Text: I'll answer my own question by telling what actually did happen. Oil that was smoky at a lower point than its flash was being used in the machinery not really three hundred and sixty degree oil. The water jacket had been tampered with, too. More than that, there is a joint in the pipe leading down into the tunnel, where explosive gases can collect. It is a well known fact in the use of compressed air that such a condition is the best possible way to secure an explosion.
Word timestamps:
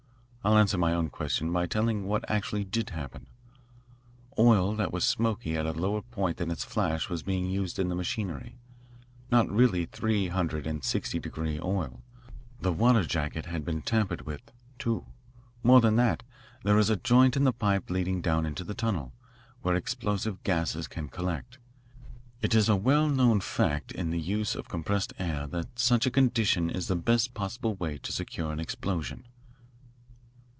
I'll 0.43 0.57
answer 0.57 0.75
my 0.75 0.95
own 0.95 1.11
question 1.11 1.53
by 1.53 1.67
telling 1.67 2.05
what 2.07 2.27
actually 2.27 2.63
did 2.63 2.89
happen. 2.89 3.27
Oil 4.39 4.75
that 4.75 4.91
was 4.91 5.03
smoky 5.05 5.55
at 5.55 5.67
a 5.67 5.71
lower 5.71 6.01
point 6.01 6.37
than 6.37 6.49
its 6.49 6.63
flash 6.63 7.09
was 7.09 7.21
being 7.21 7.45
used 7.51 7.77
in 7.77 7.89
the 7.89 7.95
machinery 7.95 8.57
not 9.29 9.47
really 9.51 9.85
three 9.85 10.29
hundred 10.29 10.65
and 10.65 10.83
sixty 10.83 11.19
degree 11.19 11.59
oil. 11.59 12.01
The 12.59 12.73
water 12.73 13.03
jacket 13.03 13.45
had 13.45 13.63
been 13.63 13.83
tampered 13.83 14.21
with, 14.21 14.51
too. 14.79 15.05
More 15.61 15.79
than 15.79 15.95
that, 15.97 16.23
there 16.63 16.79
is 16.79 16.89
a 16.89 16.95
joint 16.97 17.37
in 17.37 17.43
the 17.43 17.53
pipe 17.53 17.91
leading 17.91 18.19
down 18.19 18.47
into 18.47 18.63
the 18.63 18.73
tunnel, 18.73 19.13
where 19.61 19.75
explosive 19.75 20.41
gases 20.41 20.87
can 20.87 21.07
collect. 21.09 21.59
It 22.41 22.55
is 22.55 22.67
a 22.67 22.75
well 22.75 23.07
known 23.07 23.41
fact 23.41 23.91
in 23.91 24.09
the 24.09 24.19
use 24.19 24.55
of 24.55 24.67
compressed 24.69 25.13
air 25.19 25.45
that 25.49 25.77
such 25.77 26.07
a 26.07 26.11
condition 26.11 26.71
is 26.71 26.87
the 26.87 26.95
best 26.95 27.35
possible 27.35 27.75
way 27.75 27.99
to 27.99 28.11
secure 28.11 28.51
an 28.51 28.59
explosion. 28.59 29.27